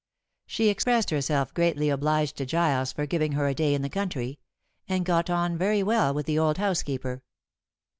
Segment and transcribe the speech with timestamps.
[0.47, 4.39] She expressed herself greatly obliged to Giles for giving her a day in the country,
[4.89, 7.21] and got on very well with the old housekeeper.